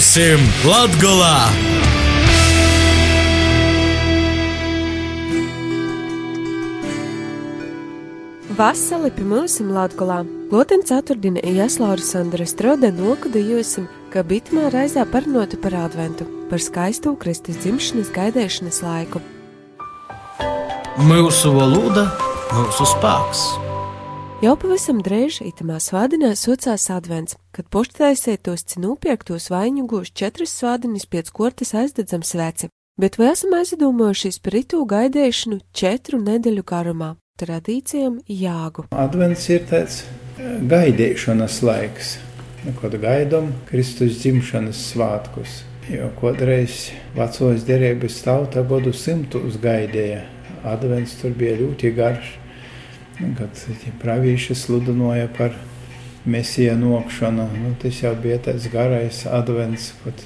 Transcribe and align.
Būsim 0.00 0.40
Latgolā! 0.64 1.34
Vasali 8.56 9.12
pie 9.12 9.28
mums 9.28 9.58
Latgolā. 9.60 10.22
Loten 10.48 10.86
ceturtdiena 10.88 11.44
Jāslaura 11.44 12.00
Sandra 12.00 12.48
Strode 12.48 12.94
nokadījusim, 12.96 13.92
ka 14.08 14.24
bitmā 14.24 14.72
raizā 14.72 15.04
parunota 15.04 15.60
par 15.60 15.76
adventu, 15.84 16.24
par 16.48 16.64
skaistu 16.64 17.12
Kristus 17.20 17.60
dzimšanas 17.60 18.08
gaidēšanas 18.16 18.80
laiku. 18.80 19.20
Mūsu 21.12 21.58
valoda, 21.60 22.08
mūsu 22.56 22.88
spēks. 22.96 23.50
Jau 24.40 24.54
pavisam 24.56 25.02
drēž 25.04 25.42
itamā 25.44 25.74
svādinā 25.84 26.30
socās 26.32 26.86
advents, 26.88 27.34
kad 27.52 27.66
poštaisiet 27.68 28.40
tos 28.48 28.62
cinūpiektos 28.72 29.50
vaiņugos 29.52 30.14
četras 30.16 30.54
svādinis 30.56 31.04
pēc 31.12 31.28
kortes 31.36 31.74
aizdedzam 31.76 32.24
sveci. 32.24 32.70
Bet 32.96 33.18
vai 33.20 33.34
esam 33.34 33.52
aizdomājušies 33.58 34.40
par 34.40 34.56
itu 34.62 34.80
gaidēšanu 34.88 35.60
četru 35.76 36.22
nedēļu 36.24 36.64
garumā? 36.72 37.10
Tradīcijām 37.36 38.22
jāgu. 38.32 38.86
Advents 38.96 39.44
ir 39.52 39.68
tāds 39.68 40.00
gaidīšanas 40.72 41.60
laiks, 41.68 42.16
kad 42.80 42.96
gaidām 43.04 43.52
Kristus 43.68 44.22
dzimšanas 44.24 44.86
svētkus. 44.94 45.66
Jo 45.92 46.08
kādreiz 46.16 46.86
vecos 47.12 47.68
derības 47.68 48.22
tauta 48.24 48.64
godu 48.64 48.96
simtus 48.96 49.60
gaidīja. 49.60 50.24
Advents 50.64 51.20
tur 51.20 51.36
bija 51.36 51.60
ļoti 51.60 51.92
garš, 51.92 52.38
kad 53.38 53.64
pravīši 54.02 54.56
sludināja 54.56 55.28
par 55.36 55.56
mesija 56.24 56.76
nokšanu. 56.76 57.48
Nu, 57.62 57.74
tas 57.82 58.02
jau 58.02 58.14
bija 58.22 58.38
tāds 58.48 58.68
garais 58.72 59.24
advents, 59.26 59.92
kad 60.04 60.24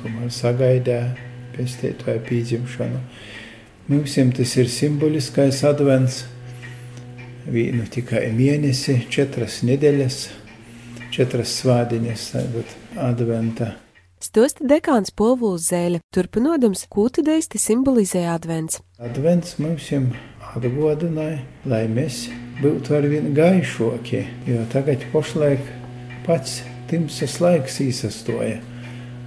tomēr 0.00 0.32
sagaidīja 0.32 1.14
pestītāju 1.54 2.24
pīdzimšanu. 2.28 3.00
Mums 3.88 4.16
tas 4.36 4.56
ir 4.56 4.70
simboliskais 4.72 5.60
advents 5.68 6.22
vienu 7.44 7.84
tikai 7.90 8.30
mēnesi, 8.32 9.02
četras 9.12 9.60
nedēļas, 9.68 10.20
četras 11.12 11.58
svādiņas, 11.60 12.28
tātad 12.32 12.76
adventa. 12.96 13.74
Stosta 14.24 14.64
dekāns 14.64 15.12
Povuls 15.12 15.66
Zēle, 15.68 16.00
turpinodams, 16.16 16.86
ko 16.88 17.10
tad 17.12 17.28
īsti 17.28 17.60
simbolizē 17.60 18.24
advents. 18.32 18.80
Advents 18.96 19.58
mums 19.60 19.90
atgādināja, 20.54 21.40
lai 21.68 21.84
mēs 21.90 22.28
būtu 22.62 22.96
ar 22.96 23.08
vien 23.10 23.32
gaišokie, 23.36 24.24
jo 24.48 24.62
tagad 24.72 25.04
pašlaik 25.12 25.64
pats 26.26 26.62
timsas 26.90 27.40
laiks 27.42 27.80
īsastoja. 27.84 28.60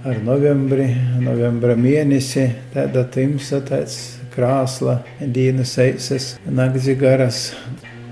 Ar 0.08 0.22
novembri, 0.24 0.86
novembra 1.20 1.74
mēnesi 1.76 2.46
tāda 2.72 3.02
timsa, 3.12 3.60
tāds 3.66 3.98
krāsla, 4.34 5.00
dienas 5.20 5.74
eisas, 5.82 6.36
nakts 6.46 6.86
garas, 7.00 7.48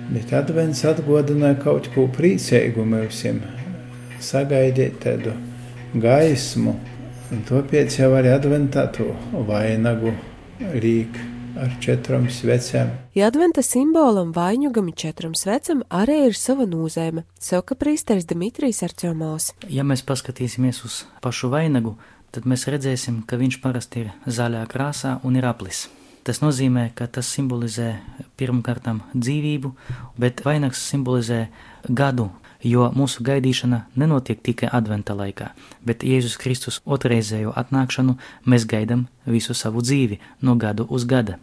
Bet 0.06 0.30
advents 0.38 0.84
atgādināja 0.86 1.56
kaut 1.64 1.88
ko 1.90 2.04
priecīgu 2.14 2.84
mums, 2.86 3.24
sagaidīt 4.22 5.00
tādu 5.02 5.32
gaismu. 6.02 6.76
Un 7.34 7.40
tāpēc 7.48 7.98
jau 7.98 8.12
arī 8.14 8.30
adventā 8.30 8.84
to 8.94 9.08
vainagu 9.48 10.14
rīk 10.78 11.18
ar 11.60 11.72
četrām 11.82 12.28
svecēm. 12.32 12.90
Ja 13.16 13.28
adventa 13.30 13.62
simbolam 13.62 14.32
vainagam 14.36 14.92
četram 14.92 15.34
svecam 15.34 15.82
arī 15.90 16.26
ir 16.28 16.36
sava 16.36 16.66
nozīme, 16.68 17.24
saka 17.38 17.74
prīsteris 17.74 18.28
Dimitrijs 18.28 18.82
Arčomaus. 18.86 19.52
Ja 19.68 19.84
mēs 19.84 20.04
paskatīsimies 20.06 20.82
uz 20.84 21.02
pašu 21.24 21.50
vainagu, 21.52 21.96
tad 22.30 22.46
mēs 22.48 22.66
redzēsim, 22.68 23.22
ka 23.26 23.38
viņš 23.40 23.60
parasti 23.62 24.06
ir 24.06 24.12
zaļā 24.26 24.64
krāsā 24.72 25.18
un 25.24 25.38
ir 25.40 25.46
aplis. 25.48 25.86
Tas 26.26 26.42
nozīmē, 26.42 26.88
ka 26.98 27.06
tas 27.06 27.28
simbolizē 27.30 28.00
pirmkārt 28.36 28.88
dzīvību, 29.14 29.70
bet 30.18 30.42
vainags 30.42 30.82
simbolizē 30.90 31.46
gadu, 31.86 32.32
jo 32.66 32.88
mūsu 32.96 33.22
gaidīšana 33.26 33.84
nenotiek 33.94 34.42
tikai 34.42 34.70
adventa 34.72 35.14
laikā, 35.14 35.52
bet 35.86 36.02
Jēzus 36.02 36.34
Kristus 36.40 36.80
otrreizējo 36.84 37.54
atnākšanu 37.56 38.16
mēs 38.44 38.66
gaidām 38.66 39.06
visu 39.24 39.54
savu 39.54 39.84
dzīvi 39.86 40.18
no 40.42 40.56
gadu 40.58 40.86
uz 40.90 41.06
gada. 41.06 41.38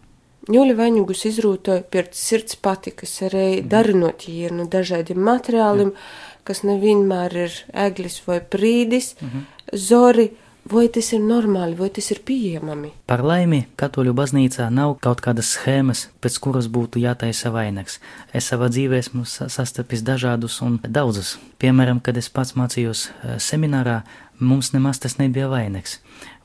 Ņūļa 0.51 0.75
vaņugus 0.75 1.21
izrūtoja 1.29 1.85
pēc 1.87 2.17
sirds 2.19 2.57
patikas, 2.59 3.13
arī 3.23 3.61
darinot 3.63 4.25
ir 4.27 4.51
no 4.51 4.65
dažādiem 4.67 5.21
materiāliem, 5.23 5.93
kas 6.43 6.65
nevienmēr 6.67 7.35
ir 7.45 7.59
eglis 7.85 8.19
vai 8.25 8.41
prīdis, 8.41 9.13
mm 9.21 9.29
-hmm. 9.29 9.45
zori, 9.71 10.31
Vai 10.63 10.85
tas 10.87 11.09
ir 11.11 11.19
normāli, 11.19 11.75
vai 11.75 11.89
tas 11.91 12.05
ir 12.13 12.21
pieejami? 12.23 12.93
Par 13.03 13.19
laimi, 13.19 13.65
katoļu 13.75 14.13
baznīcā 14.15 14.69
nav 14.71 14.93
kaut 15.03 15.19
kādas 15.19 15.49
schēmas, 15.57 16.05
pēc 16.23 16.37
kuras 16.39 16.69
būtu 16.71 17.01
jātaisa 17.03 17.51
vainags. 17.51 17.97
Es 18.31 18.47
savā 18.47 18.69
dzīvē 18.71 19.01
esmu 19.03 19.25
sastapis 19.27 20.05
dažādus 20.07 20.61
un 20.63 20.79
daudzus. 20.87 21.35
Piemēram, 21.59 21.99
kad 21.99 22.15
es 22.15 22.31
pats 22.31 22.55
mācījos 22.55 23.09
e, 23.09 23.35
seminārā, 23.43 24.05
mums 24.39 24.71
nemaz 24.71 25.03
tas 25.03 25.19
nebija 25.19 25.51
vainags. 25.51 25.97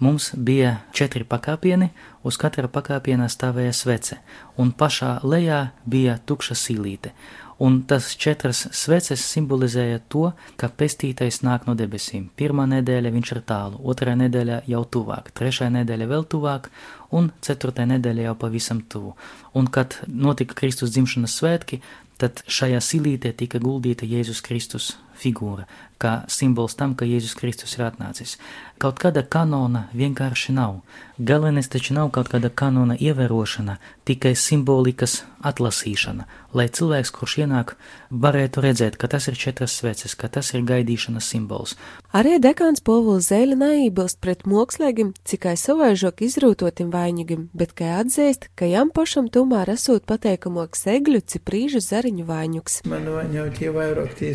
Mums 0.03 0.33
bija 0.35 0.81
četri 0.91 1.23
pakāpieni, 1.23 1.93
uz 2.27 2.43
katra 2.43 2.67
pakāpiena 2.67 3.31
stāvēja 3.31 3.71
svece, 3.71 4.19
un 4.59 4.75
pašā 4.75 5.21
lejā 5.23 5.69
bija 5.87 6.19
tukša 6.27 6.59
silīte 6.59 7.15
un 7.59 7.81
tas 7.91 8.11
četras 8.17 8.67
sveces 8.73 9.23
simbolizēja 9.33 10.01
to, 10.13 10.31
ka 10.61 10.71
pestītais 10.71 11.41
nāk 11.43 11.67
no 11.67 11.75
debesīm. 11.79 12.29
Pirmā 12.39 12.69
nedēļa 12.71 13.13
viņš 13.15 13.33
ir 13.35 13.41
tālu, 13.49 13.81
otrā 13.83 14.15
nedēļa 14.19 14.61
jau 14.71 14.85
tuvāk, 14.97 15.33
trešā 15.39 15.71
nedēļa 15.75 16.11
vēl 16.13 16.27
tuvāk, 16.31 16.71
un 17.11 17.33
ceturtā 17.43 17.89
nedēļa 17.91 18.29
jau 18.29 18.37
pavisam 18.45 18.83
tuvu. 18.87 19.17
Un 19.59 19.67
kad 19.75 19.99
notika 20.07 20.55
Kristus 20.59 20.95
dzimšanas 20.95 21.35
svētki, 21.41 21.83
tad 22.19 22.43
šajā 22.47 22.81
silītē 22.83 23.35
tika 23.39 23.61
guldīta 23.63 24.07
Jēzus 24.07 24.43
Kristus 24.45 24.95
figūra, 25.19 25.67
kā 25.99 26.23
simbols 26.31 26.77
tam, 26.79 26.95
ka 26.95 27.07
Jēzus 27.09 27.37
Kristus 27.39 27.75
ir 27.77 27.87
atnācis. 27.89 28.37
Kaut 28.79 29.01
kāda 29.03 29.25
kanona 29.27 29.89
vienkārši 29.99 30.55
nav. 30.55 30.81
Galvenais 31.19 31.67
taču 31.67 31.97
nav 31.97 32.13
kaut 32.15 32.31
kāda 32.31 32.51
kanona 32.55 32.95
ievērošana, 32.95 33.79
tikai 34.07 34.37
simbolikas 34.39 35.25
atlasīšana, 35.43 36.27
lai 36.55 36.67
cilvēks, 36.71 37.11
kurš 37.15 37.35
ienāk, 37.43 37.75
varētu 38.11 38.63
redzēt, 38.63 38.99
ka 38.99 39.11
tas 39.11 39.27
ir 39.31 39.39
četras 39.39 39.75
sveces, 39.79 40.15
ka 40.19 40.31
tas 40.31 40.53
ir 40.55 40.63
gaidīšanas 40.67 41.27
simbols. 41.27 41.75
Arī 42.15 42.39
dekāns 42.43 42.83
Povuls 42.83 43.29
Zēle 43.29 43.59
neiebilst 43.59 44.21
pret 44.23 44.47
mākslīgiem, 44.49 45.13
cikai 45.27 45.57
savaižok 45.59 46.23
izrūtotim 46.27 46.91
vainīgiem, 46.95 47.49
bet 47.53 47.75
kā 47.79 47.99
atzīst, 48.01 48.49
ka 48.59 48.71
jām 48.71 48.95
pašam 48.95 49.29
tomēr 49.31 49.75
esot 49.75 50.07
pateikamoks 50.09 50.87
egļu, 50.95 51.23
ciprīžu 51.35 51.83
zariņu 51.83 52.27
vainīgs. 52.31 52.81
Man 52.89 53.11
jau 53.35 53.49
tie 53.59 53.75
vairāk 53.75 54.15
tie 54.19 54.33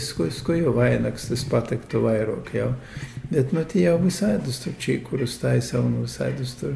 skuju 0.74 0.80
vainags, 0.80 1.30
tas 1.30 1.44
patiktu 1.46 2.02
vairāk 2.02 2.54
jau. 2.54 2.74
Bet 3.32 3.54
nu 3.54 3.64
tie 3.64 3.88
jau 3.88 4.00
visādus 4.00 4.62
tur 4.64 4.74
čīkurus 4.80 5.40
taisa 5.42 5.80
un 5.80 6.04
visādus 6.04 6.58
tur. 6.60 6.76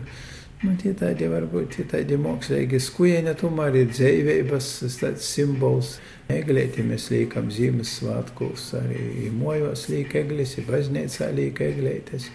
Nu, 0.63 0.75
tie 0.75 0.93
tādi 0.93 1.27
varbūt 1.29 1.75
tie 1.75 1.83
tādi 1.85 2.17
mākslīgi 2.17 2.79
skujeņa, 2.81 3.35
tomēr 3.37 3.75
ir 3.75 3.91
dzīvības 3.91 4.97
tāds 4.99 5.23
simbols. 5.23 5.99
Eglēti 6.27 6.83
mēs 6.83 7.11
liekam 7.11 7.51
Ziemassvētkos, 7.51 8.73
arī 8.75 9.29
mojos 9.31 9.87
liek 9.87 10.15
eglis, 10.15 10.57
baznīcā 10.67 11.29
liek 11.31 11.61
eglētes. 11.61 12.29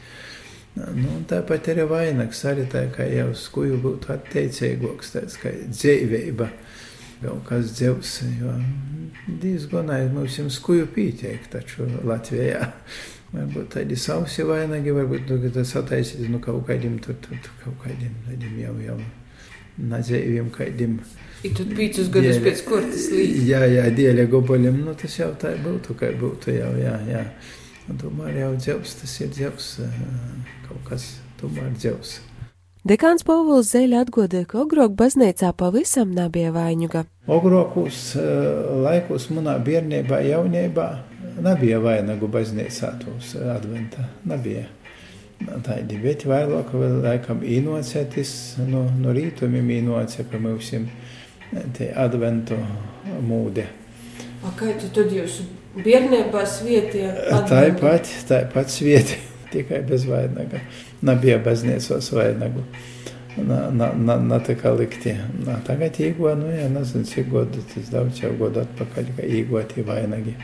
Nu, 0.76 1.18
tāpat 1.28 1.68
arī 1.74 1.84
vainags, 1.90 2.44
arī 2.46 2.68
tā 2.70 2.86
kā 2.94 3.04
jau 3.10 3.34
skuju 3.34 3.80
būtu 3.82 4.14
atteicīgoks, 4.14 5.12
tāds 5.16 5.36
kā 5.42 5.52
dzīvība, 5.66 6.48
kaut 7.22 7.46
kas 7.48 7.72
dzevs, 7.76 8.18
jo 8.40 8.52
diezgan 9.42 9.90
aiz 9.94 10.10
mums 10.12 10.38
jums 10.38 10.58
skuju 10.60 10.88
pītiek 10.94 11.48
taču 11.52 11.88
Latvijā. 12.06 12.68
Varbūt 13.32 13.70
tādi 13.72 13.96
sausi 13.96 14.44
vainagi, 14.44 14.92
varbūt 14.92 15.30
nu, 15.30 15.50
tas 15.54 15.70
attaisīt 15.80 16.26
nu, 16.28 16.36
kaut 16.44 16.66
kādiem, 16.68 16.98
tur, 17.00 17.16
tur, 17.24 17.38
tur 17.40 17.54
kaut 17.62 17.78
kādiem 17.86 18.12
tādiem 18.26 18.58
jau, 18.60 18.74
jau 18.84 18.96
nadzēviem 19.88 20.50
kādiem. 20.52 20.98
Ir 21.42 21.54
tur 21.56 21.70
pīcus 21.72 22.10
gadus 22.12 22.42
pēc 22.44 22.60
kortas 22.66 23.06
līdz. 23.08 23.38
Jā, 23.48 23.62
jā, 23.72 23.86
dieļa 23.96 24.26
goboļiem, 24.34 24.82
nu 24.84 24.92
tas 25.00 25.16
jau 25.16 25.30
tā 25.40 25.54
būtu, 25.64 25.96
kā 25.96 26.12
būtu 26.20 26.52
jau, 26.58 26.74
jā, 26.76 26.98
jā. 27.08 27.24
Un 27.88 27.98
tomēr 28.04 28.36
jau 28.42 28.52
dzevs, 28.58 28.98
tas 29.00 29.16
ir 29.24 29.32
dzevs, 29.32 29.70
kaut 30.68 30.84
kas 30.90 31.08
tomēr 31.40 31.72
dzevs. 31.78 32.18
Dekāns 32.82 33.22
Povuls 33.22 33.68
Zeļa 33.70 34.00
atgodīja, 34.02 34.42
ka 34.50 34.58
Ogrok 34.64 34.96
baznīcā 34.98 35.52
pavisam 35.54 36.10
nebija 36.16 36.50
vaņuga. 36.50 37.04
Ogrokos 37.30 38.16
laikos 38.82 39.28
manā 39.30 39.54
bērnībā, 39.62 40.18
jaunībā 40.26 40.88
nebija 41.46 41.78
vainagu 41.84 42.26
baznīcā 42.26 42.90
tos 43.04 43.36
adventā. 43.38 44.08
Nebija. 44.26 44.66
Tādi, 45.62 46.00
bet 46.02 46.26
vēlāk 46.26 46.74
vēl 46.74 46.98
laikam 47.06 47.46
īnocētis 47.46 48.34
no, 48.66 48.88
no 48.98 49.14
rītumiem 49.14 49.70
īnocē, 49.78 50.26
ka 50.30 50.42
mums 50.42 50.74
ir 50.74 50.90
te 51.78 51.92
adventu 51.94 52.58
mūde. 53.22 53.70
A 54.42 54.56
kā 54.58 54.74
tu 54.74 54.90
tad 54.90 55.14
jūs 55.14 55.44
bērnībā 55.78 56.42
svietījāt? 56.50 57.28
Tāpat, 57.46 58.16
tāpat 58.26 58.74
svieti. 58.74 59.22
Tikai 59.52 59.82
bez 59.88 60.06
vainaga. 60.08 60.62
Nebija 61.04 61.38
baznīcos 61.42 62.10
vainagu. 62.16 62.64
Na, 63.32 63.70
na, 63.72 63.88
na, 63.96 64.18
na 64.20 64.38
tā 64.44 64.58
kā 64.60 64.74
likti. 64.76 65.14
Na, 65.46 65.56
tagad 65.64 65.96
īgo, 66.04 66.34
nu, 66.36 66.50
jā, 66.52 66.66
nezinu, 66.72 67.08
cik 67.08 67.30
godu, 67.32 67.62
tas 67.72 67.88
daudz 67.92 68.20
jau 68.20 68.32
godu 68.40 68.60
atpakaļ, 68.66 69.14
ka 69.16 69.28
īgoti 69.40 69.86
vainagi 69.88 70.34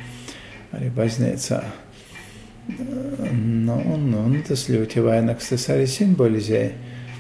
arī 0.77 0.89
baznīcā. 0.97 1.61
Nu, 2.69 3.77
un, 3.95 4.09
un 4.13 4.39
tas 4.45 4.67
ļoti 4.69 5.05
vainags 5.05 5.53
tas 5.53 5.69
arī 5.73 5.87
simbolizē 5.89 6.63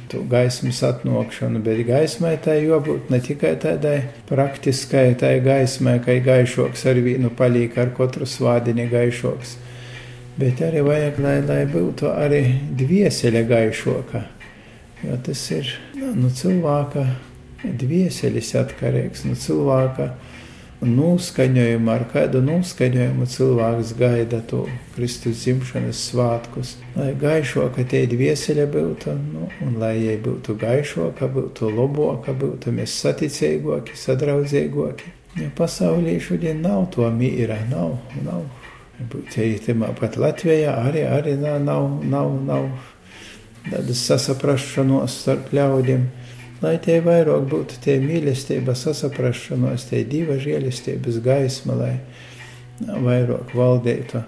to 0.08 0.23
gaismas 0.29 0.81
atnokšanu, 0.84 1.61
bet 1.64 1.81
gaismai 1.88 2.37
tā 2.44 2.56
jābūt 2.61 3.11
ne 3.12 3.20
tikai 3.25 3.55
tādai 3.61 3.96
praktiskai, 4.29 5.12
tai 5.20 5.38
gaismai, 5.44 5.99
ka 6.05 6.17
gaišoks 6.25 6.84
ar 6.88 7.00
vienu 7.05 7.31
palīk 7.37 7.76
ar 7.81 7.93
katru 7.96 8.29
svādini 8.29 8.88
gaišoks, 8.88 9.56
bet 10.38 10.62
arī 10.64 10.82
vajag, 10.87 11.20
lai, 11.23 11.37
lai 11.46 11.62
būtu 11.70 12.11
arī 12.12 12.43
dvieseļa 12.79 13.44
gaišoka, 13.49 14.25
jo 15.05 15.19
tas 15.26 15.44
ir 15.55 15.73
nu, 15.99 16.14
no 16.25 16.31
cilvēka 16.35 17.06
dvieseļis 17.79 18.55
atkarīgs, 18.62 19.25
no 19.26 19.38
cilvēka 19.38 20.12
noskaņojumu, 20.79 21.90
ar 21.90 22.05
kādu 22.12 22.38
noskaņojumu 22.46 23.26
cilvēks 23.26 23.94
gaida 23.99 24.38
to 24.46 24.62
Kristus 24.94 25.43
dzimšanas 25.43 26.05
svētkus. 26.12 26.76
Lai 26.94 27.11
gaišoka 27.19 27.82
tie 27.91 28.05
vieseļa 28.06 28.67
būtu, 28.70 29.14
nu, 29.32 29.49
un 29.67 29.79
lai 29.82 29.96
jai 29.99 30.17
būtu 30.23 30.55
gaišoka, 30.61 31.31
būtu 31.34 31.73
labāka, 31.75 32.34
būtu 32.38 32.75
mēs 32.79 32.94
saticīgāki, 33.02 33.99
sadraudzīgāki. 33.99 35.14
Ja 35.38 35.50
pasaulī 35.58 36.17
šodien 36.23 36.62
nav 36.62 36.88
to 36.94 37.11
mīra, 37.14 37.58
nav, 37.70 37.99
nav. 38.23 38.46
Pat 38.99 40.17
Latvijā 40.19 40.75
arī, 40.89 41.05
arī 41.06 41.37
nav, 41.39 41.61
nav, 41.62 41.91
nav, 42.03 42.33
nav 42.49 42.71
tādas 43.69 44.00
sasaprašanos 44.09 45.21
starp 45.23 45.53
ļaudīm 45.55 46.09
lai 46.62 46.79
tie 46.83 46.99
vairāk 47.05 47.47
būtu 47.50 47.83
tie 47.85 47.99
mīlestība, 48.03 48.75
sasaprašanos, 48.77 49.89
tie 49.91 50.03
divi 50.09 50.39
žēlistības 50.43 51.21
gaisma, 51.25 51.77
lai 51.79 51.93
vairāk 52.79 53.55
valdītu. 53.59 54.23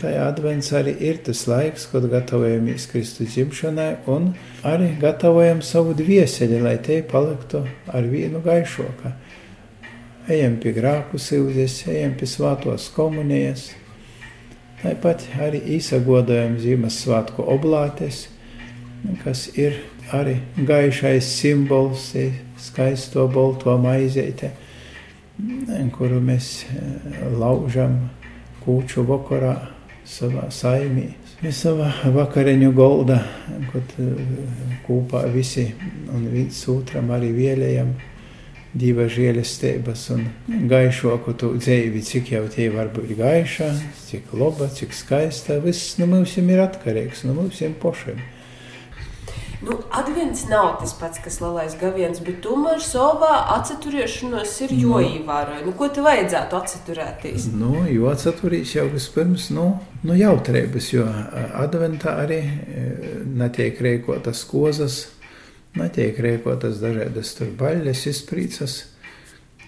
Tā 0.00 0.12
advents 0.22 0.70
arī 0.78 0.94
ir 1.08 1.18
tas 1.26 1.42
laiks, 1.50 1.88
kad 1.90 2.06
gatavojamies 2.10 2.86
Kristus 2.90 3.34
dzimšanai 3.34 3.90
un 4.10 4.32
arī 4.66 4.92
gatavojam 5.00 5.62
savu 5.62 5.94
dvieseli, 5.98 6.60
lai 6.62 6.76
te 6.82 7.00
paliktu 7.06 7.64
ar 7.86 8.06
vienu 8.10 8.42
gaišoku. 8.44 9.14
Ejam 10.30 10.56
pie 10.62 10.72
grāku 10.74 11.18
sildes, 11.22 11.84
ejam 11.90 12.14
pie 12.18 12.26
svātos 12.30 12.88
komunijas. 12.94 13.68
Tāpat 14.86 15.24
arī 15.42 15.58
īsagodojam 15.74 16.52
Ziemassvētku 16.62 17.42
oblātes, 17.50 18.28
kas 19.24 19.48
ir 19.58 19.80
arī 20.14 20.36
gaišais 20.62 21.26
simbols, 21.26 22.12
skaisto 22.62 23.24
bolto 23.26 23.74
maizīte, 23.82 24.52
kuru 25.96 26.20
mēs 26.22 26.50
eh, 26.70 27.18
laužam 27.34 27.96
kūču 28.62 29.02
vakarā 29.10 29.56
savā 30.06 30.46
saimī. 30.54 31.08
Savā 31.50 31.90
vakariņu 32.14 32.70
golda, 32.78 33.18
kad 33.72 33.98
eh, 33.98 34.22
kopā 34.86 35.24
visi 35.34 35.66
un 36.14 36.30
viens 36.30 36.62
otram 36.70 37.10
arī 37.18 37.32
vēlējam 37.34 37.90
dieva 38.76 39.08
žēlestības 39.10 40.06
un 40.14 40.24
gaišoku 40.70 41.34
tu 41.40 41.52
dzīvi, 41.56 42.04
cik 42.06 42.32
jau 42.36 42.44
tie 42.52 42.68
var 42.74 42.92
būt 42.94 43.16
gaiša, 43.18 43.72
cik 44.06 44.32
laba, 44.36 44.68
cik 44.72 44.94
skaista, 44.96 45.60
viss 45.64 45.96
no 46.00 46.08
mums 46.10 46.36
ir 46.40 46.64
atkarīgs, 46.68 47.24
no 47.28 47.36
mums 47.40 47.62
pašiem. 47.82 48.24
Nu, 49.64 49.72
advents 49.90 50.44
nav 50.48 50.76
tas 50.80 50.92
pats, 51.00 51.18
kas 51.24 51.38
lielais 51.40 51.72
gaviens, 51.80 52.20
bet 52.20 52.42
tomēr 52.44 52.76
savā 52.84 53.32
atcerēšanos 53.56 54.52
ir 54.66 54.74
Nu. 54.76 54.98
jāievēro. 55.00 55.64
Nu, 55.64 55.72
ko 55.72 55.88
te 55.88 56.04
vajadzētu 56.04 56.58
atcerēties? 56.60 57.46
Nu, 57.56 57.72
jo 57.88 58.10
atsaturīs 58.12 58.74
jau 58.76 58.84
vispirms 58.92 59.48
nu, 59.56 59.80
nu 60.04 60.14
jautrības, 60.14 60.92
jo 60.92 61.06
ā, 61.08 61.46
adventā 61.64 62.18
arī 62.26 62.40
e, 62.44 62.84
netiek 63.24 63.80
rēkotas 63.80 64.44
kozas, 64.44 65.06
netiek 65.76 66.18
rēkotas 66.22 66.80
dažādas 66.82 67.34
tur 67.38 67.52
baļas, 67.58 68.06
izprīcas. 68.12 68.78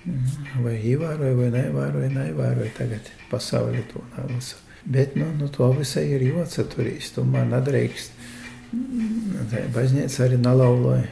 Mhm, 0.04 0.64
Vai 0.64 0.78
ievēroja, 0.78 1.36
vai 1.36 1.50
neievēroja, 1.52 2.10
neievēroja 2.14 2.72
tagad 2.78 3.12
pasauli 3.30 3.84
to 3.92 4.02
nav 4.16 4.30
visu. 4.32 4.56
Bet 4.88 5.16
nu, 5.18 5.26
nu, 5.36 5.48
to 5.52 5.68
visai 5.76 6.06
ir 6.14 6.22
jāatcerīs, 6.30 7.12
tu 7.12 7.24
man 7.28 7.50
nedrīkst. 7.52 8.14
Tā 9.50 9.64
baznīca 9.74 10.24
arī 10.24 10.38
nelauloja. 10.40 11.08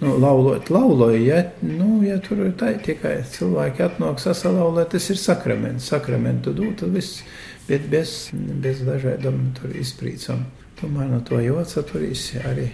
Nu, 0.00 0.14
laulot, 0.16 0.70
lauloja, 0.72 1.18
ja, 1.20 1.40
nu, 1.60 1.98
ja 2.00 2.16
tur 2.24 2.38
ir 2.46 2.54
tā, 2.56 2.70
tikai 2.80 3.18
cilvēki 3.28 3.84
atnāk 3.84 4.22
sasalaulēt, 4.22 4.94
tas 4.94 5.10
ir 5.12 5.18
sakraments, 5.20 5.90
sakramentu 5.92 6.54
dūt, 6.56 6.78
tad 6.80 6.94
viss, 6.96 7.20
bet 7.66 7.84
bez, 7.92 8.14
bez 8.32 8.80
dažādam 8.86 9.50
tur 9.58 9.74
izprīcam. 9.76 10.46
Tomēr 10.80 11.10
no 11.12 11.20
to 11.20 11.42
jau 11.44 11.58
atsaturīs 11.60 12.30
arī 12.48 12.70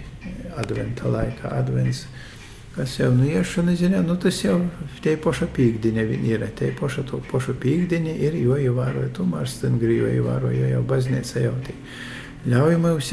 adventa 0.56 1.10
laikā, 1.12 1.52
advents, 1.58 2.06
kas 2.76 2.98
jau 2.98 3.10
nu 3.14 3.28
iešana, 3.28 3.76
zina, 3.76 4.02
nu 4.04 4.16
tas 4.20 4.38
jau 4.44 4.58
tie 5.04 5.16
poša 5.20 5.48
pīkdiņa 5.56 6.04
ir, 6.28 6.44
tie 6.58 6.72
poša 6.76 7.06
to 7.08 7.22
poša 7.30 7.56
pīkdiņa 7.62 8.18
ir, 8.28 8.36
jo 8.42 8.58
ievēroja, 8.68 9.14
tomēr 9.16 9.48
stengri, 9.48 9.96
jo 10.02 10.12
ievēroja 10.18 10.74
jau 10.74 10.82
baznīca 10.90 11.46
jau 11.46 11.56
tik 11.66 11.80
ļauj 12.46 12.76
mums 12.82 13.12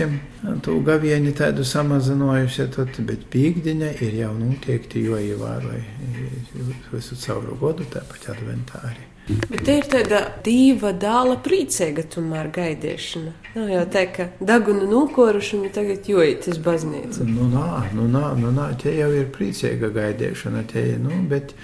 to 0.66 0.80
gavieni 0.86 1.34
tādu 1.38 1.66
samazinājusi, 1.68 2.68
tad, 2.76 3.00
bet 3.08 3.26
pīkdiņa 3.34 3.96
ir 4.06 4.20
jau 4.22 4.34
noteikti 4.38 5.06
jo 5.08 5.18
ievēroja 5.18 6.68
visu 6.92 7.18
cauru 7.18 7.58
godu, 7.60 7.88
tāpat 7.94 8.30
adventā 8.36 8.84
arī. 8.92 9.10
Bet 9.24 9.62
te 9.64 9.78
ir 9.80 9.86
tāda 9.88 10.20
diva 10.44 10.92
dāla 11.00 11.38
priecīga 11.44 12.04
tomēr 12.12 12.50
gaidīšana. 12.54 13.32
Nav 13.56 13.70
jau 13.72 13.84
tā, 13.94 14.04
ka 14.12 14.26
dagunu 14.44 14.90
nūkorušam 14.90 15.64
ir 15.64 15.72
tagad 15.78 16.10
joīt 16.12 16.50
uz 16.52 16.60
baznīcu. 16.64 17.24
Nu, 17.30 17.48
nā, 17.54 17.86
nu, 17.96 18.10
nā, 18.12 18.34
nu, 18.40 18.52
nā, 18.52 18.74
tie 18.82 18.98
jau 18.98 19.08
ir 19.16 19.32
priecīga 19.32 19.94
gaidīšana, 19.96 20.66
tie, 20.74 20.84
nu, 21.00 21.22
bet, 21.32 21.56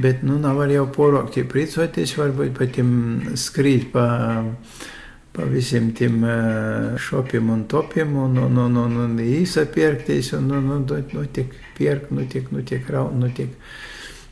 bet, 0.00 0.24
nu, 0.24 0.38
nav 0.40 0.62
var 0.62 0.72
jau 0.72 0.86
porokti 0.96 1.44
priecoties, 1.44 2.16
varbūt 2.16 2.56
pat 2.56 2.72
tiem 2.78 2.94
skrīt 3.36 3.90
pa, 3.92 4.06
pa 5.36 5.44
visiem 5.44 5.90
tiem 5.92 6.22
eh, 6.24 6.96
šopiem 6.96 7.50
un 7.52 7.66
topiem 7.68 8.14
un, 8.16 8.38
un, 8.40 8.56
un, 8.56 8.76
un, 8.80 8.96
un 9.04 9.18
īsa 9.20 9.66
pierktīs 9.68 10.32
un, 10.32 10.48
un, 10.56 10.70
un, 10.78 10.86
nu, 11.12 11.24
tiek 11.28 11.52
pierkt, 11.76 12.10
nu, 12.10 12.24
tiek, 12.24 12.48
nu, 12.54 12.62
tiek 12.64 12.88
raun, 12.88 13.18
nu, 13.20 13.28
tiek, 13.36 13.52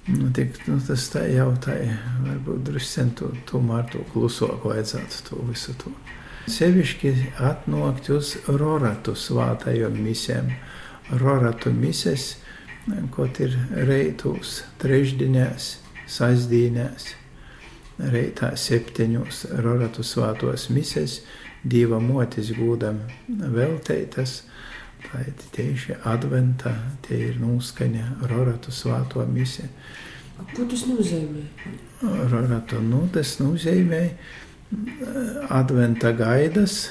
nu, 0.08 0.30
tiek, 0.32 0.56
nu, 0.64 0.78
tas 0.86 1.04
tā 1.12 1.26
jau 1.28 1.50
tā, 1.60 1.76
varbūt 2.24 2.64
druscen 2.70 3.12
to, 3.20 3.28
tomēr 3.50 3.84
to 3.92 4.00
klusok 4.14 4.64
vajadzētu 4.70 5.26
to 5.28 5.42
visu 5.50 5.76
to. 5.82 5.92
Sevišķi 6.54 7.12
atnākt 7.40 8.08
uz 8.12 8.34
roratu 8.48 9.14
svātajām 9.16 9.96
misēm. 10.04 10.50
Roratu 11.20 11.72
mises, 11.72 12.38
kaut 13.12 13.40
ir 13.44 13.56
reitus, 13.88 14.62
trešdienās, 14.80 15.74
sasdīnās, 16.08 17.12
reitā 17.98 18.54
septiņos 18.58 19.44
roratu 19.64 20.04
svātos 20.06 20.68
mises, 20.74 21.20
dieva 21.64 22.00
motis 22.02 22.50
gūdam 22.56 23.00
velteitas, 23.28 24.42
tā 25.04 25.22
ir 25.28 25.44
tieši 25.54 25.98
adventā, 26.08 26.74
tie 27.06 27.20
ir 27.30 27.38
nūskaņa 27.42 28.28
roratu 28.30 28.74
svāto 28.74 29.24
mise. 29.28 29.68
Ko 30.54 30.66
tas 30.66 30.82
nozīmē? 30.90 31.44
Roratu, 32.32 32.80
nu, 32.82 33.04
tas 33.14 33.36
nozīmē 33.38 34.02
adventa 35.54 36.10
gaidas, 36.16 36.88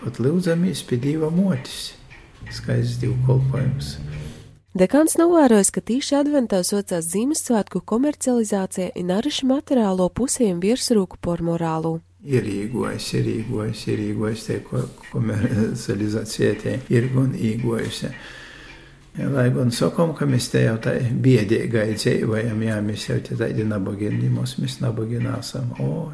pat 0.00 0.18
lūdzamies 0.22 0.82
pie 0.88 0.98
dieva 1.00 1.30
motis. 1.30 1.94
Skaists 2.52 3.00
divkolpojums. 3.02 3.96
Dekāns 4.76 5.14
novērojis, 5.16 5.70
ka 5.72 5.80
tīši 5.88 6.18
adventā 6.18 6.58
socās 6.60 7.06
Ziemassvētku 7.08 7.80
komercializācija 7.88 8.90
un 9.00 9.12
arišu 9.14 9.46
materiālo 9.48 10.10
pusēm 10.12 10.58
virsrūku 10.60 11.16
por 11.24 11.40
morālu. 11.40 11.94
Ir 12.20 12.44
īgojas, 12.44 13.06
ir 13.16 13.30
īgojas, 13.38 13.86
ir 13.88 14.02
īgojas, 14.10 14.42
tie 14.44 14.58
ko- 14.66 14.82
komercializācija 15.14 16.50
tie 16.60 16.74
ir 16.92 17.08
gan 17.14 17.32
īgojusi. 17.32 18.10
Ja, 19.16 19.30
lai 19.32 19.46
gan 19.54 19.72
sakām, 19.72 20.12
ka 20.18 20.28
mēs 20.28 20.50
te 20.52 20.66
jau 20.66 20.76
tā 20.76 20.92
biedīgai 21.24 21.94
dzīvojam, 21.94 22.60
jā, 22.68 22.76
mēs 22.84 23.06
jau 23.08 23.16
te 23.24 23.34
tādi 23.34 23.64
nabagi, 23.64 24.10
mums 24.28 24.58
mēs 24.60 24.82
nabagi 24.84 25.22
nesam. 25.24 25.70
Oi, 25.80 26.12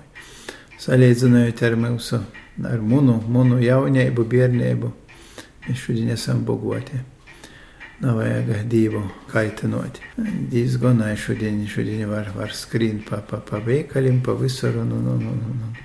salīdzinājot 0.78 1.64
ar 1.66 1.75
mūsu, 1.83 2.23
ar 2.62 2.78
munu, 2.78 3.19
munu 3.26 3.59
jaunību, 3.59 4.23
bērnību, 4.37 4.92
mēs 5.66 5.83
šodien 5.83 6.14
esam 6.14 6.45
bogoti. 6.47 7.02
Nav 8.03 8.17
vajag 8.19 8.65
divu 8.67 9.05
kaitinot. 9.31 10.01
Diezgan 10.51 11.03
šodien, 11.17 11.61
šodien 11.71 12.09
var, 12.11 12.33
var 12.35 12.51
skrien 12.51 12.99
pa, 13.07 13.21
pa, 13.23 13.39
pa 13.39 13.63
veikalim, 13.63 14.23
pa 14.23 14.35
visur 14.35 14.77
un, 14.83 14.91
un, 14.93 15.07
un, 15.15 15.27
un, 15.31 15.63
un. 15.69 15.81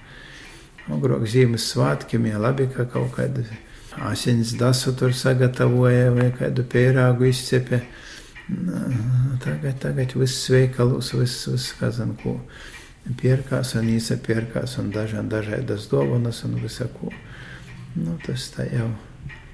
Agrāk 0.98 1.28
Ziemassvētkiem, 1.28 2.26
ja 2.32 2.40
labi, 2.40 2.70
ka 2.72 2.88
kaut 2.90 3.12
kāda 3.18 3.44
asins 4.08 4.54
dasu 4.58 4.94
tur 4.96 5.14
sagatavoja 5.14 6.12
vai 6.16 6.30
kādu 6.38 6.64
pērāgu 6.64 7.28
izcepe. 7.28 7.82
Tagad, 9.44 9.76
tagad 9.84 10.16
viss 10.16 10.48
veikalos, 10.50 11.12
viss, 11.18 11.48
viss, 11.52 11.74
kazan, 11.80 12.16
ko 12.22 12.38
pierkās 13.20 13.76
un 13.80 13.90
īsapierkās 13.92 14.78
un 14.82 14.94
dažādi 14.96 15.32
dažādas 15.36 15.90
dovanas 15.92 16.44
un 16.48 16.56
visaku. 16.64 17.12
Nu, 17.98 18.18
tas 18.26 18.48
tā 18.56 18.68
jau. 18.72 18.90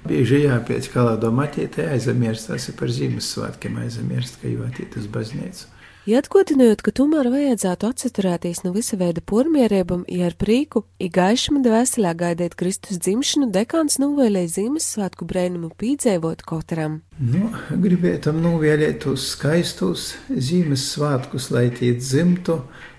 Bieži 0.04 0.42
jāpēc 0.44 0.90
kalādo 0.92 1.30
matītē 1.32 1.86
aizmirstās 1.94 2.68
par 2.78 2.92
Ziemassvētkiem, 2.92 3.78
aizmirst, 3.86 4.36
ka 4.42 4.50
jūtīt 4.52 4.98
uz 5.00 5.08
baznīcu. 5.08 5.70
Ja 6.04 6.18
atgādinājot, 6.20 6.82
ka 6.84 6.92
tomēr 6.92 7.30
vajadzētu 7.32 7.88
atsaturēties 7.88 8.58
no 8.66 8.74
visa 8.74 8.98
veida 9.00 9.22
pormierībām, 9.24 10.02
ja 10.12 10.26
ar 10.28 10.34
prīku, 10.36 10.82
ir 11.00 11.08
gaišama 11.14 11.62
dvēselē 11.64 12.10
gaidīt 12.20 12.58
Kristus 12.60 12.98
dzimšanu, 13.00 13.48
dekāns 13.54 13.96
novēlēja 14.02 14.50
Ziemassvētku 14.58 15.24
brēnumu 15.30 15.70
pīdzēvot 15.80 16.44
kotram. 16.44 16.98
Nu, 17.16 17.48
gribētam 17.72 18.42
novēlēt 18.44 19.00
tos 19.06 19.30
skaistus 19.32 20.10
Ziemassvētkus, 20.28 21.48
lai 21.56 21.70
tie 21.72 21.94
dzimtu 21.96 22.58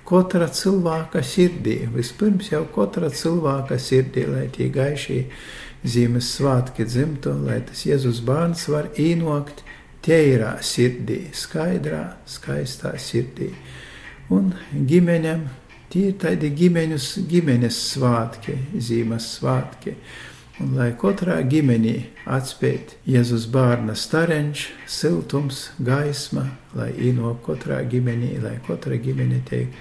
katra 0.10 0.50
cilvēka 0.50 1.22
sirdī. 1.22 1.84
Vispirms 1.94 2.50
jau 2.56 2.66
katra 2.74 3.14
cilvēka 3.14 3.78
sirdī, 3.78 4.26
lai 4.26 4.48
tie 4.50 4.72
gaišie 4.74 5.28
Ziemassvētki 5.86 6.86
dzimtu, 6.90 7.36
lai 7.46 7.60
tas 7.68 7.84
Jēzus 7.86 8.24
bērns 8.26 8.66
var 8.74 8.90
īnokt 8.98 9.62
tīrā 10.06 10.56
sirdī, 10.66 11.28
skaidrā, 11.34 12.16
skaistā 12.30 12.96
sirdī. 13.02 13.52
Un 14.34 14.54
ģimeņam 14.74 15.46
tie 15.94 16.10
ir 16.10 16.16
tādi 16.22 16.50
ģimeņus, 16.58 17.10
ģimenes 17.30 17.82
svātki, 17.92 18.58
zīmes 18.82 19.30
svātki. 19.38 19.96
Un 20.64 20.72
lai 20.78 20.94
katrā 20.96 21.42
ģimenī 21.52 21.96
atspēt 22.32 22.96
Jēzus 23.12 23.50
bērna 23.52 23.94
stareņš, 24.00 24.68
siltums, 24.88 25.66
gaisma, 25.84 26.48
lai 26.74 26.94
ino 27.10 27.34
katrā 27.46 27.82
ģimenī, 27.92 28.38
lai 28.44 28.56
katra 28.68 28.96
ģimene 28.96 29.42
teik 29.50 29.76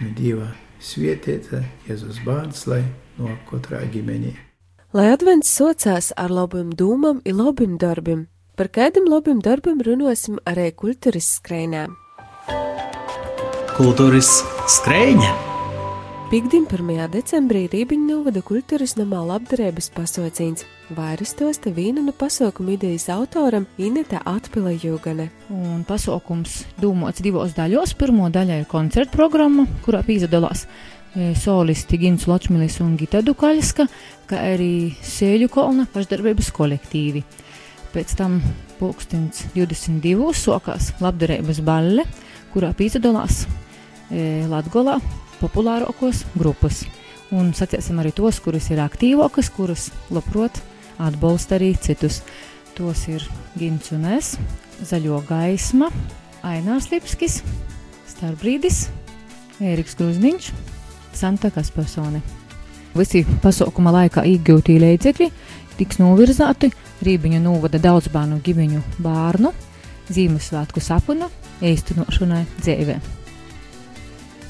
no 0.00 0.10
Dieva 0.18 0.50
svietieta 0.82 1.62
Jēzus 1.86 2.20
bērns, 2.26 2.66
lai 2.66 2.82
no 3.20 3.38
katrā 3.48 3.86
ģimenī. 3.94 4.34
Lai 4.96 5.10
advents 5.12 5.50
socās 5.52 6.06
ar 6.16 6.32
labiem 6.32 6.70
dūmam 6.72 7.18
un 7.20 7.40
labiem 7.42 7.74
darbiem, 7.76 8.22
Par 8.56 8.70
kādam 8.72 9.04
labam 9.12 9.42
darbam 9.44 9.82
runāsim 9.84 10.38
arī 10.48 10.70
kultūras 10.72 11.26
skrējā. 11.36 11.82
Kultūras 13.76 14.30
skrējā! 14.78 15.34
Piektdien, 16.30 16.64
1. 16.64 17.02
decembrī 17.12 17.66
Rībiņu 17.70 18.08
novada 18.08 18.40
kultūras 18.40 18.96
namā 18.96 19.20
labdarības 19.28 19.90
pasaucīns. 19.94 20.64
Vairs 20.96 21.36
tos 21.36 21.60
te 21.60 21.74
vīna 21.76 22.00
no 22.06 22.16
pasaukuma 22.16 22.78
idejas 22.78 23.10
autoram 23.12 23.68
Ineta 23.76 24.24
Atpila 24.24 24.72
Jūgane. 24.72 25.28
Un 25.52 25.84
pasaukums 25.84 26.62
dūmots 26.80 27.20
divos 27.20 27.52
daļos. 27.58 27.92
Pirmo 28.00 28.32
daļā 28.32 28.62
ir 28.62 28.66
koncerta 28.72 29.12
programma, 29.12 29.68
kurā 29.84 30.00
piedalās 30.08 30.64
e, 30.64 30.95
solisti 31.38 31.98
Gins 32.00 32.26
Ločmilis 32.28 32.80
un 32.84 32.96
Gita 33.00 33.22
Dukaļska, 33.24 33.86
kā 34.28 34.40
arī 34.52 34.92
Sēļu 35.00 35.48
kolna 35.52 35.86
pašdarbības 35.92 36.50
kolektīvi. 36.56 37.22
Pēc 37.94 38.12
tam 38.18 38.40
pulkstens 38.76 39.46
22. 39.54 40.28
sokās 40.36 40.90
labdarības 41.00 41.62
balle, 41.64 42.04
kurā 42.52 42.72
piedalās 42.76 43.46
e, 44.10 44.44
Latvijā 44.50 44.98
populārākos 45.40 46.24
grupas. 46.36 46.84
Un 47.34 47.50
sacīsim 47.56 47.98
arī 48.02 48.12
tos, 48.14 48.38
kuras 48.44 48.68
ir 48.70 48.82
aktīvākas, 48.84 49.50
kuras 49.56 49.88
labprot 50.14 50.60
atbalsta 51.02 51.56
arī 51.56 51.72
citus. 51.80 52.20
Tos 52.76 53.06
ir 53.08 53.24
Gins 53.56 53.88
un 53.96 54.04
es, 54.18 54.34
Zaļo 54.84 55.22
gaisma, 55.26 55.88
Ainārs 56.44 56.90
Lipskis, 56.92 57.40
Starbrīdis, 58.12 58.86
Ēriks 59.64 59.96
Gruzniņš, 59.96 60.52
Santa 61.16 61.50
Kaspersone. 61.50 62.20
Visi 62.96 63.24
pasaukuma 63.42 63.92
laikā 63.92 64.24
iegūtie 64.28 64.78
līdzekļi 64.80 65.30
tiks 65.76 66.00
novirzāti 66.00 66.70
Rībiņu 67.04 67.42
novada 67.44 67.80
daudz 67.80 68.08
bērnu 68.12 68.40
ģimeņu 68.44 68.82
bērnu 69.04 69.52
Ziemassvētku 70.12 70.80
sapuna 70.80 71.28
īstenošanai 71.64 72.44
dzīvē. 72.60 72.96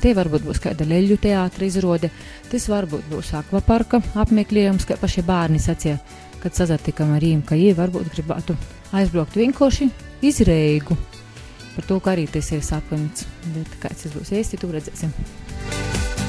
Te 0.03 0.13
varbūt 0.15 0.45
būs 0.45 0.61
kāda 0.63 0.85
leļu 0.87 1.17
teātra 1.23 1.67
izrāde, 1.67 2.11
tas 2.51 2.69
varbūt 2.71 3.09
būs 3.11 3.33
akvaparka 3.39 4.03
apmeklējums, 4.21 4.85
kā 4.87 4.99
paši 5.01 5.25
bērni 5.27 5.63
sacīja, 5.63 5.97
kad 6.43 6.55
sazatikam 6.55 7.15
ar 7.17 7.25
viņiem, 7.25 7.43
ka 7.49 7.57
viņi 7.57 7.79
varbūt 7.81 8.13
gribētu 8.13 8.59
aizbraukt 8.95 9.41
vienkārši 9.41 9.89
izreigu. 10.29 10.99
Par 11.75 11.89
to, 11.89 11.99
ka 12.01 12.15
arī 12.15 12.29
tas 12.31 12.53
ir 12.53 12.63
sapnis, 12.65 13.27
bet 13.57 13.81
kāds 13.83 14.07
tas 14.07 14.15
būs 14.15 14.33
īsti, 14.37 14.61
to 14.61 14.73
redzēsim. 14.77 15.17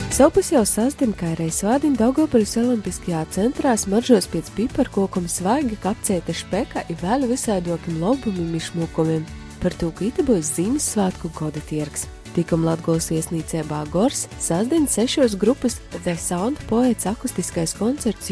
Savpus 0.07 0.53
jau 0.53 0.63
sasdim, 0.65 1.11
kā 1.13 1.33
arī 1.33 1.49
svādim 1.51 1.93
Daugopaļas 1.99 2.55
olimpiskajā 2.61 3.25
centrā 3.35 3.73
smaržos 3.77 4.29
pēc 4.31 4.49
piparkokuma 4.55 5.27
svaigi 5.29 5.75
kapcēta 5.83 6.33
špeka 6.33 6.85
i 6.87 6.95
vēl 7.01 7.27
visādokim 7.27 7.99
lobumim 8.01 8.55
išmukumim. 8.55 9.25
Par 9.61 9.75
to, 9.75 9.91
ka 9.91 10.07
ita 10.07 10.23
būs 10.25 10.53
Ziemassvētku 10.55 11.33
goda 11.35 11.61
tirgs. 11.69 12.07
Tikam 12.37 12.63
Latgolas 12.63 13.11
viesnīcībā 13.11 13.83
Gors 13.91 14.27
sasdien 14.39 14.87
sešos 14.87 15.35
grupas 15.41 15.79
The 16.03 16.15
Sound 16.15 16.63
poets 16.71 17.09
akustiskais 17.09 17.75
koncerts 17.77 18.31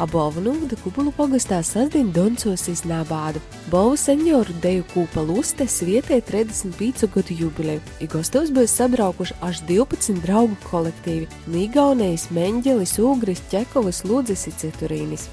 jūprojam. 0.00 0.10
Abolvu 0.10 0.40
novada 0.40 0.76
Kubulu 0.76 1.12
pogastā 1.12 1.62
sasdien 1.62 2.12
Doncos 2.12 2.68
iznābādu. 2.68 3.40
Bolvu 3.70 3.96
senjoru 3.96 4.52
deju 4.62 4.84
kūpa 4.94 5.26
luste 5.26 5.66
svietē 5.66 6.20
35 6.22 7.08
gadu 7.12 7.34
jubileju. 7.36 7.80
Igostos 8.00 8.50
būs 8.50 8.70
sabraukuši 8.70 9.34
až 9.42 9.60
12 9.68 10.22
draugu 10.22 10.56
kolektīvi- 10.70 11.28
Nīgaunējs, 11.52 12.30
Meņģelis, 12.30 12.98
Ūgris, 12.98 13.42
Ķekovas, 13.50 14.04
Lūdzes 14.04 14.46
un 14.46 14.52
Citurīnis. 14.52 15.28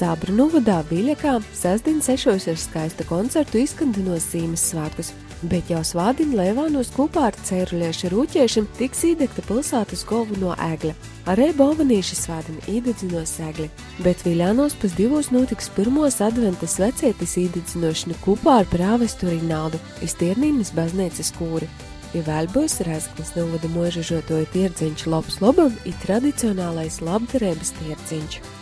Sābra 0.00 0.32
novadā 0.32 0.78
Viļakā 0.88 1.38
sasdien 1.52 2.00
sešos 2.00 2.48
ar 2.48 2.56
skaista 2.56 3.04
koncertu 3.04 3.60
izskandinos 3.60 4.30
Zīmes 4.32 4.70
svētkus 4.72 5.12
bet 5.48 5.70
jau 5.72 5.80
svādiņa 5.84 6.36
Lēvānos 6.36 6.90
kopā 6.94 7.28
ar 7.30 7.36
cēruļiešu 7.48 8.10
rūķiešiem 8.12 8.66
tiks 8.78 9.04
īdegta 9.08 9.44
pilsētas 9.46 10.04
galveno 10.08 10.52
ēgļa. 10.60 10.94
Arī 11.30 11.50
Bolvanīša 11.56 12.18
svādiņa 12.18 12.66
īdedzinos 12.74 13.36
ēgļi, 13.46 13.68
bet 14.04 14.24
Viļānos 14.26 14.76
pēc 14.80 14.96
divos 14.98 15.30
notiks 15.34 15.70
pirmos 15.76 16.20
adventas 16.24 16.76
vecietis 16.82 17.38
īdedzinošana 17.44 18.18
kopā 18.24 18.60
ar 18.62 18.70
prāvestu 18.72 19.30
Rinaldu 19.30 19.80
iztiernīnas 20.04 20.74
baznīcas 20.76 21.32
kūri. 21.38 21.68
Ja 22.10 22.24
vēl 22.26 22.48
būs 22.50 22.80
Rēzaknis 22.82 23.36
novada 23.36 23.70
mūžažotoja 23.70 24.48
tirdziņš 24.50 25.06
labs 25.12 25.38
labam, 25.44 25.76
ir 25.86 25.94
tradicionālais 26.02 26.98
labdarības 27.06 27.76
tirdziņš. 27.78 28.59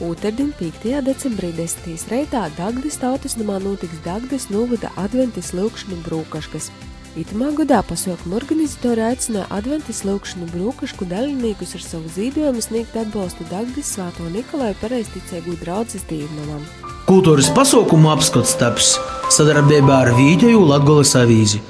Otradien, 0.00 0.52
5. 0.58 1.02
decembrī 1.04 1.52
10. 1.52 2.08
reitā 2.10 2.46
Dagdas 2.56 2.96
tautas 2.98 3.36
namā 3.36 3.58
notiks 3.62 4.00
Dagdas 4.04 4.48
novada 4.50 4.88
adventis 4.96 5.52
lūkšanu 5.52 6.00
brūkaškas. 6.06 6.70
Itamā 7.12 7.50
gadā 7.58 7.82
pasaukumu 7.84 8.38
organizatori 8.38 9.04
aicināja 9.04 9.44
adventis 9.52 10.00
lūkšanu 10.08 10.48
brūkašku 10.54 11.06
dalībniekus 11.10 11.76
ar 11.76 11.84
savu 11.84 12.08
zīdojumu 12.14 12.64
sniegt 12.64 12.96
atbalstu 12.96 13.44
Dagdas 13.50 13.92
svāto 13.92 14.26
Nikolai 14.32 14.72
pareizticēgu 14.80 15.58
draudzes 15.60 16.08
dīvnamam. 16.08 16.64
Kultūras 17.04 17.52
pasaukumu 17.52 18.14
apskats 18.14 18.56
taps 18.56 18.94
sadarbībā 19.36 20.06
ar 20.06 20.14
Vīģeju 20.16 20.64
Latgoles 20.72 21.12
avīzi. 21.20 21.60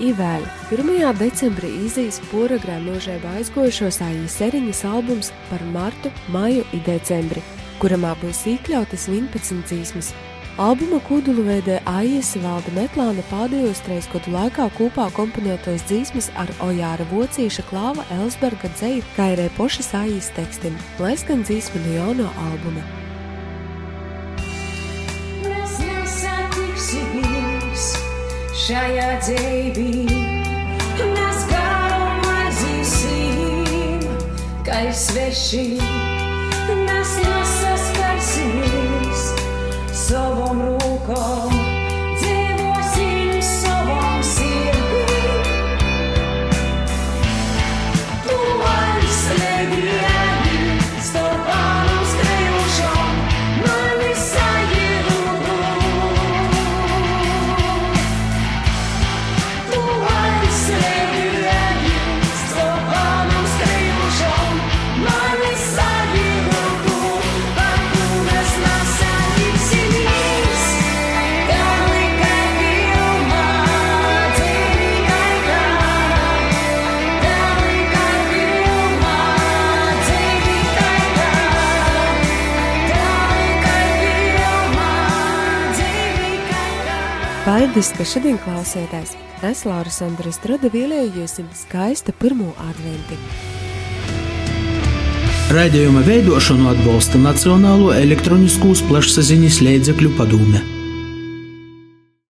Ivēl 0.00 0.46
1. 0.72 0.90
decembrī 1.20 1.68
izīs 1.84 2.22
porogrā 2.30 2.78
nožēba 2.80 3.34
aizgojušos 3.36 4.00
āļu 4.06 4.28
seriņas 4.32 4.84
albums 4.88 5.28
par 5.50 5.60
martu, 5.74 6.08
māju 6.32 6.64
un 6.72 6.86
decembri 6.86 7.42
kuramā 7.80 8.14
būs 8.20 8.44
iekļautas 8.48 9.08
11 9.08 9.64
dzīsmas. 9.68 10.12
Albuma 10.60 10.98
kūdulu 11.06 11.44
veidē 11.46 11.78
Aijas 11.88 12.34
valda 12.42 12.72
Metlāna 12.76 13.24
pēdējos 13.30 13.80
trīs 13.86 14.08
gadu 14.12 14.34
laikā 14.34 14.66
kopā 14.76 15.06
komponētos 15.16 15.86
dzīsmas 15.88 16.28
ar 16.40 16.52
Ojāra 16.64 17.06
Vocīša 17.12 17.64
klāva 17.70 18.04
Elsberga 18.18 18.72
dzeju, 18.76 19.04
kā 19.16 19.30
arī 19.36 19.48
pošas 19.56 19.94
Aijas 20.00 20.32
tekstiem, 20.36 20.76
lai 21.00 21.14
skan 21.20 21.46
dzīsma 21.46 21.86
no 21.86 21.96
jauno 21.96 22.34
albuma. 22.48 22.84
Šajā 28.70 29.06
dzīvī, 29.18 30.04
mēs 31.00 31.40
garam 31.50 32.22
aizīsim, 32.30 34.04
kā 34.62 34.76
ir 34.86 34.94
sveši, 34.94 35.64
mēs 36.86 37.10
nesaskarsimies 37.24 39.22
savam 40.06 40.62
rūkam. 40.68 41.49
Paldies, 87.70 87.92
ka 87.94 88.02
šodien 88.02 88.34
klausēties! 88.42 89.12
Es, 89.46 89.60
Laura 89.62 89.92
Sandra 89.94 90.32
Strada, 90.34 90.66
vēlējos 90.72 91.36
jums 91.38 91.60
skaista 91.68 92.10
pirmo 92.10 92.48
adventi. 92.64 93.14
Raidījuma 95.54 96.02
veidošanu 96.02 96.66
atbalsta 96.72 97.22
Nacionālo 97.22 97.92
elektroniskos 97.94 98.82
plašsaziņas 98.90 99.62
līdzekļu 99.68 100.14
padome. 100.18 100.79